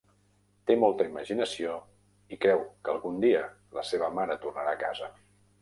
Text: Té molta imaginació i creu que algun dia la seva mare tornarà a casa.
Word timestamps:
Té 0.69 0.77
molta 0.83 1.05
imaginació 1.09 1.75
i 2.37 2.39
creu 2.47 2.63
que 2.89 2.93
algun 2.97 3.23
dia 3.27 3.45
la 3.79 3.87
seva 3.93 4.11
mare 4.17 4.39
tornarà 4.47 4.73
a 4.79 4.85
casa. 4.87 5.13